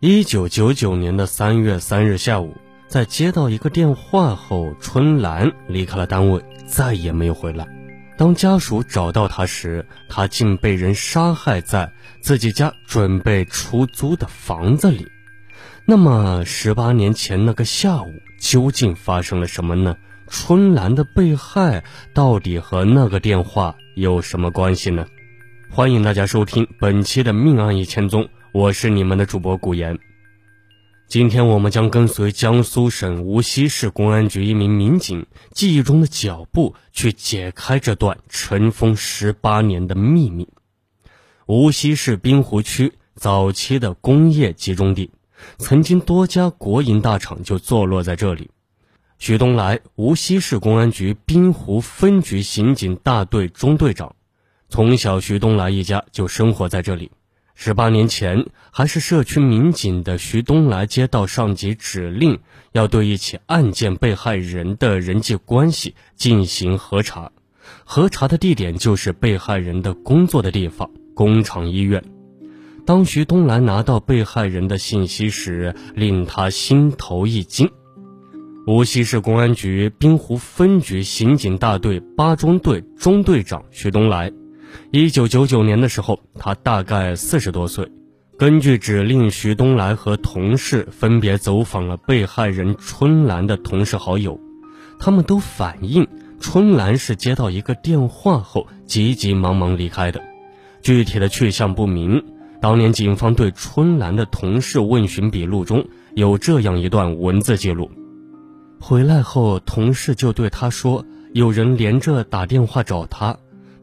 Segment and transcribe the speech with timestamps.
[0.00, 2.54] 一九九九年的三月三日下午，
[2.86, 7.66] 在接到一个电话后，春兰离开了单位，再也没有回来。
[8.18, 11.90] 当家属找到他时，他竟被人杀害在
[12.20, 15.06] 自己家准备出租的房子里。
[15.86, 19.96] 那么，十八年前那个下午究竟发生了什么呢？
[20.28, 21.82] 春兰的被害
[22.12, 25.06] 到底和那个电话有什么关系呢？
[25.70, 28.24] 欢迎大家收听本期的《命案一千宗》。
[28.56, 29.98] 我是你们的主播古言。
[31.06, 40.48] 今天我们将跟随江苏省无锡市公安局一名民警记忆中的脚步，去解开这段尘封十八年的秘密。
[41.44, 45.10] 无锡市滨湖区早期的工业集中地，
[45.58, 48.50] 曾经多家国营大厂就坐落在这里。
[49.18, 54.16] 许东来，无锡市公安局滨湖分局刑警大队中队长，
[54.70, 57.10] 从小徐东来一家就生活在这里。
[57.58, 62.38] 十八年前，还是社区民警的徐东来接到上级指令，
[62.72, 67.32] 要对一起案件被害人的人际关系进行核查。
[67.84, 72.04] 核查的地点就是被害人的工作的地方——工厂医院。
[72.84, 77.70] 当徐东来拿到被害人的信息时，令他心头一惊。
[78.66, 84.30] 无锡市公安局滨湖分局刑警大队八中队中队长徐东来。
[84.90, 87.90] 一九九九年的时候，他大概四十多岁。
[88.38, 94.38] 根据指令，徐东来和同事分别走访了被害人春兰的同事好友，
[94.98, 96.06] 他们都反映
[96.38, 100.20] 春兰是接到一个电话后急急忙忙离开的，
[100.82, 102.22] 具体的去向不明。
[102.60, 107.90] 当年警方对春兰的同事问询笔录中有这样一段文字记录：
[108.80, 113.36] 回来后，同事就对他说，有人连着打电话找他。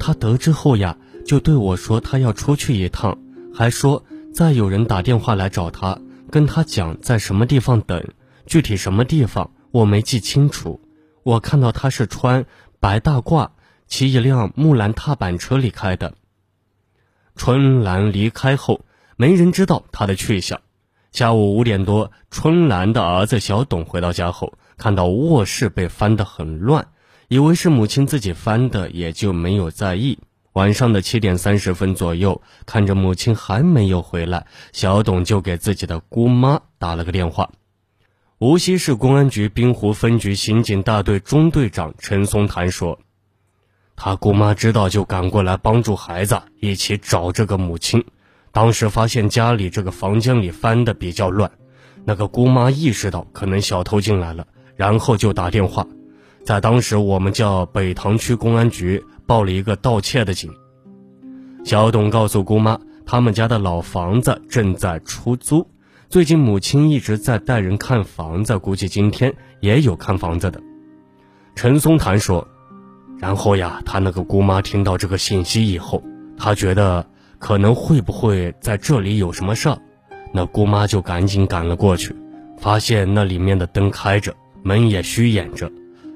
[0.00, 3.18] 他得知后呀，就对我说他要出去一趟，
[3.54, 4.02] 还说
[4.34, 8.02] 再有人打电话来找他，跟他讲在什么地方等，
[8.46, 10.80] 具体什么地方我没记清楚。
[11.22, 12.46] 我看到他是穿
[12.80, 13.50] 白大褂，
[13.86, 16.14] 骑一辆木兰踏板车离开的。
[17.36, 18.80] 春兰离开后，
[19.16, 20.60] 没人知道他的去向。
[21.12, 26.88] 下午五点多，春兰的儿子小董回到家后，看到卧室被翻得很乱。
[27.32, 30.18] 以为是母亲自己翻的，也就没有在意。
[30.54, 37.52] 晚上的七点三十分左右，看着母亲还没有回来，小董就给自己的姑妈打了个电话。
[38.38, 42.98] 无锡市公安局滨湖分局刑警大队中队长陈松潭说
[43.94, 48.04] ：“他姑妈知道就赶过来帮助孩子一起找这个母亲。
[48.50, 51.52] 当时发现家里这个房间里翻的比较乱，
[52.04, 55.86] 那个姑妈意识到可能小偷进来了，然后就打电话。”
[56.44, 60.50] 在当时，我们叫北塘区公安局报了一个盗窃的警。
[61.64, 65.68] 小董告诉姑妈，他们家的老房子正在出租，
[66.08, 70.60] 最近母亲一直在带人看房子，估计今天也有看房子的。
[71.54, 72.48] 陈松谈说
[73.20, 76.02] ：“然后呀，他那个姑妈听到这个信息以后，
[76.38, 77.06] 她觉得
[77.38, 79.78] 可能会不会在这里有什么事儿，
[80.32, 82.16] 那姑妈就赶紧赶了过去，
[82.58, 85.70] 发现那里面的灯开着，门也虚掩着。”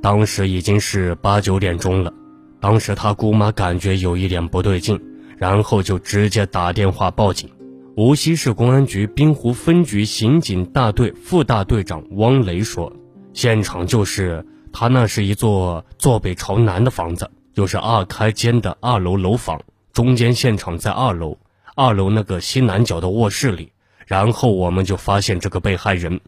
[0.00, 2.12] 当时已经是八九点钟了，
[2.60, 5.00] 当时他姑妈感觉有一点不对劲，
[5.36, 7.50] 然后就直接打电话报警。
[7.96, 12.92] 无锡市公安局滨湖分局刑警大队副大队长汪雷说
[13.34, 19.60] ：“现场就是他那是一座坐北朝南的房子，就是二开间的二楼楼房，
[19.92, 21.36] 中间现场在二楼，
[21.74, 23.72] 二楼那个西南角的卧室里。
[24.06, 26.20] 然后我们就发现这个被害人，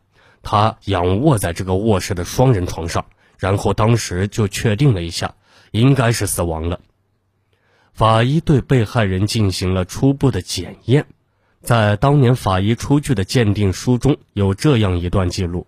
[0.42, 3.04] 他仰卧在这个卧室的双人床上。”
[3.40, 5.34] 然后当时就确定了一下，
[5.72, 6.78] 应该是死亡了。
[7.92, 11.06] 法医对被害人进行了初步的检验，
[11.62, 15.66] 在当年法医出具的鉴定书中有这样一段记录：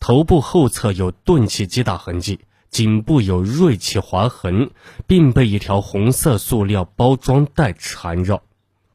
[0.00, 4.70] 头部后侧有钝器击打痕迹，颈部有锐器划痕，
[5.06, 8.42] 并被一条红色塑料包装袋缠绕。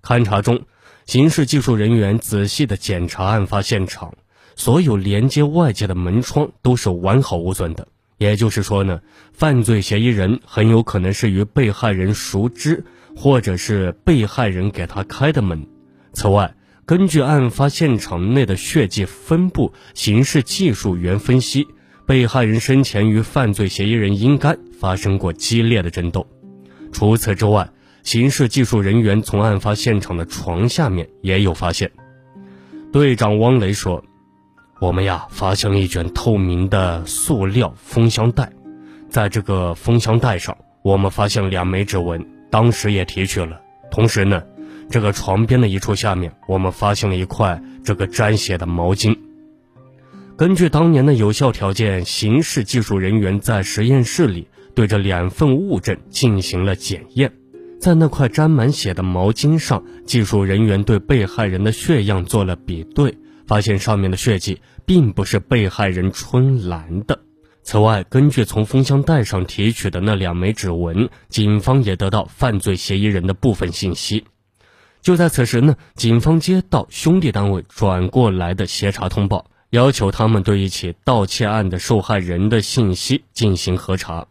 [0.03, 0.66] 勘查中，
[1.06, 4.14] 刑事技术人员仔细的检查案发现场，
[4.55, 7.88] 所有连接外界的门窗都是完好无损的。
[8.20, 9.02] 也就是说呢，
[9.32, 12.84] 犯罪嫌疑人很有可能是与被害人熟知，
[13.16, 15.66] 或者是被害人给他开的门。
[16.12, 16.54] 此外，
[16.86, 21.66] 根据案发现场内的血迹分布，刑事技术员分析，
[22.06, 26.28] 被害人生前与犯罪嫌疑人应该发生过激烈的争斗。
[26.92, 27.70] 除此之外，
[28.04, 31.90] 刑事技术人员从案发现场的床下面也有发现。
[32.92, 34.04] 队长汪雷说。
[34.79, 38.49] 我们呀，发现了一卷透明的塑料封箱袋，
[39.09, 43.59] 在这个封箱袋上，我们发现两枚指纹，当时也提取了。
[43.91, 44.41] 同时呢，
[44.90, 49.17] 这个床边的一处下面，我们发现了一块这个沾血的毛巾。
[50.37, 57.34] 根据当年的有效条件，刑事技术人员在实验室里对这两份物证进行了检验。
[57.82, 63.17] 在那块沾满血的毛巾上，技术人员对被害人的血样做了比对，
[63.49, 67.19] 发现上面的血迹并不是被害人春兰的。
[67.63, 74.25] 此外，根据从封箱袋上提取的那两枚指纹，警方也得到犯罪嫌疑人的部分信息。
[75.01, 84.28] 就在此时呢，警方接到兄弟单位转过来的协查通报，要求他们对一起盗窃案的受害人的信息进行核查。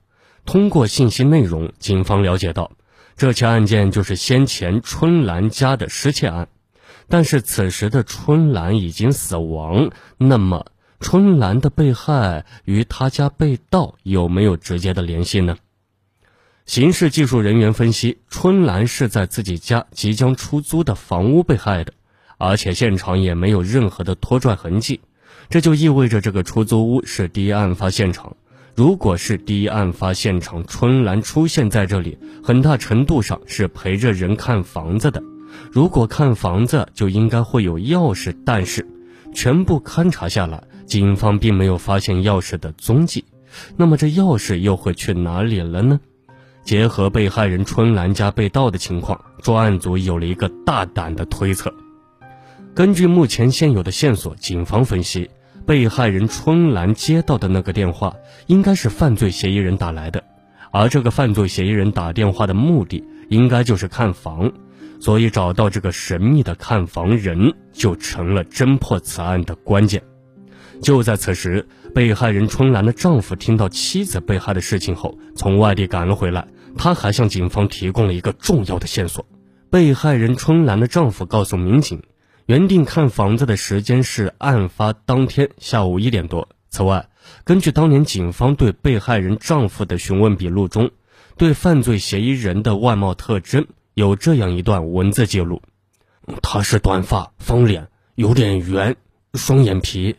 [0.47, 2.71] 通过信息内容，警方了解到。
[3.17, 6.47] 这起案件就是先前春兰家的失窃案，
[7.09, 9.91] 但是此时的春兰已经死亡。
[10.19, 10.67] 那么，
[11.01, 15.57] 春兰的被害与他家被盗有没有直接的联系呢？
[16.67, 21.95] 刑事技术人员分析，春兰是在自己家即将出租的房屋被害的，
[22.37, 25.01] 而且现场也没有任何的拖拽痕迹，
[25.49, 28.37] 这就意味着这个出租屋是第一案发现场。
[28.75, 35.23] 如果是第一案发现场，春兰出现在这里，很大程度上是陪着人看房子的。
[35.73, 38.87] 如果看房子，就应该会有钥匙，但是
[39.33, 43.25] 全部勘查下来，警方并没有发现钥匙的踪迹。
[43.77, 46.01] 那么这钥匙又会去哪里了呢？
[46.65, 51.73] 结合被害人春兰家被盗的情况，专案组有了一个大胆的推测。
[52.75, 55.31] 根据目前现有的线索，警方分析。
[55.67, 58.15] 被害人春兰接到的那个电话，
[58.47, 60.25] 应该是犯罪嫌疑人打来的，
[60.71, 64.51] 而这个犯罪嫌疑人打电话的目的，应该就是看房，
[65.01, 70.03] 所以找到这个神秘的看房人，就成了侦破此案的关键。
[70.83, 76.47] 就在此时，被害人春兰的丈夫听到妻子被害的事情后，从外地赶了回来，
[76.77, 79.27] 他还向警方提供了一个重要的线索。
[79.71, 82.03] 被害人春兰的丈夫告诉民警。
[82.47, 86.49] 原定看房子的时间是案发当天下午一点多。
[86.71, 87.07] 此外，
[87.45, 90.91] 根据当年警方对被害人丈夫的询问笔录中，
[91.37, 93.67] 对犯罪嫌疑人的外貌特征
[93.99, 95.61] 有这样一段文字记录：
[96.41, 98.95] 他是短发、方脸，有点圆，
[99.35, 100.15] 双眼皮，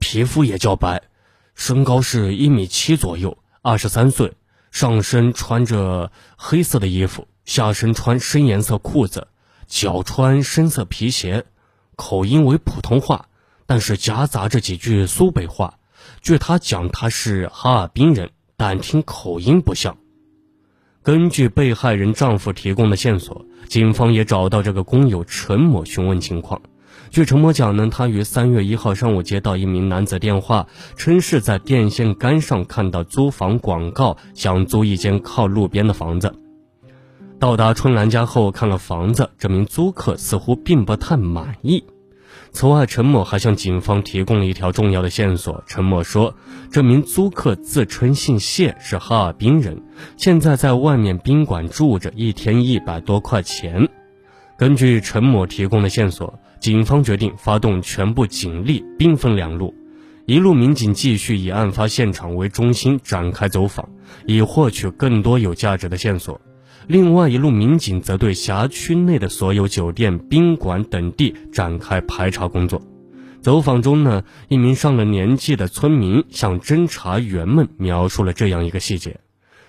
[0.00, 1.04] 皮肤也较白，
[1.54, 4.34] 身高是一米七左右，二十三岁，
[4.70, 9.28] 上身穿着黑色的衣服，下身穿深颜色裤子，
[9.66, 11.46] 脚穿深色皮鞋。
[11.96, 13.30] 口音为普通话，
[13.64, 15.78] 但是夹杂着几句苏北话。
[16.20, 19.96] 据他讲，他是哈尔滨人，但听口音不像。
[21.04, 26.62] 根据被害人丈夫提供的线索，警方也找到这个工友陈某询问情况。
[27.10, 36.32] 据陈某讲呢，他于三月一号上午接到一名男子电话，称是在电线杆上看到租房广告，想租一间靠路边的房子。
[37.40, 41.82] 到达春兰家后，看了房子，这名租客似乎并不太满意。
[42.52, 45.64] 此外，陈某还向警方提供了一条重要的线索。
[45.66, 46.34] 陈某说，
[46.70, 49.82] 这名租客自称姓谢，是哈尔滨人，
[50.16, 53.88] 现在在外面宾馆住着，一天一百多块钱。
[54.58, 59.74] 根据陈某提供的线索，警方决定发动全部警力，兵分两路：
[60.26, 63.88] 一路民警继续以案发现场为中心展开走访，
[64.26, 66.40] 以获取更多有价值的线索。
[66.88, 72.82] 另外一路民警则对辖区内的所有酒店、宾馆等地展开排查工作。
[73.40, 79.20] 走访中呢，一名上了年纪的村民向侦查员们描述了这样一个细节：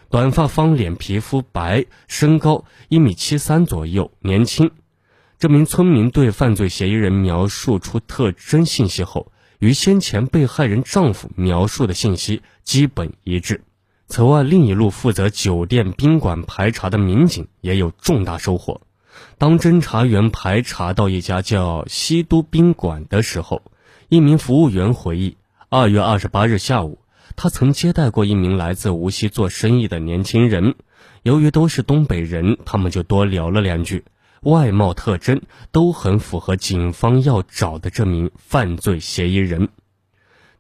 [0.10, 4.70] 短发、方脸、皮肤白，身高一米七三左右，年轻。
[5.40, 13.62] 这名村民对犯罪嫌疑人描述出特征信息后，与先前被害人丈夫描述的信息基本一致。
[14.08, 18.82] 此外，另一路负责酒店、宾馆排查的民警也有重大收获。
[19.38, 23.62] 当侦查员排查到一家叫西都宾馆的时候，
[24.10, 25.38] 一名服务员回忆，
[25.70, 27.00] 二月二十八日下午，
[27.36, 30.76] 他曾接待过一名来自无锡做生意的年轻人。
[31.24, 34.04] 由于都是东北人，他们就多聊了两句，
[34.42, 35.42] 外貌特征
[35.72, 39.70] 都很符合警方要找的这名犯罪嫌疑人。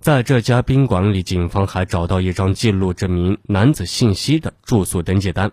[0.04, 5.50] 在这家宾馆里，警方还找到一张记录这名男子信息的住宿登记单。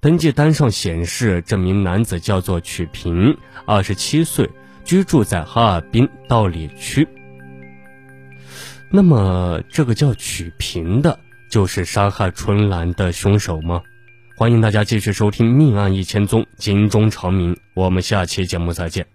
[0.00, 4.48] 登记单上显示，这名男子叫做曲平，二十七岁，
[4.82, 7.06] 居住在哈尔滨道里区。
[8.90, 11.18] 那么，这个叫曲平的，
[11.50, 13.82] 就是杀害春兰的凶手吗？
[14.38, 17.54] 欢迎大家继续收听《命案一千宗》，警钟长鸣。
[17.74, 19.11] 我们下期节目再见。